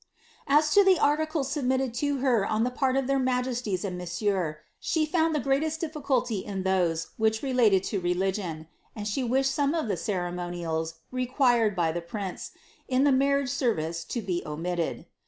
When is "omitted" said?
14.43-15.05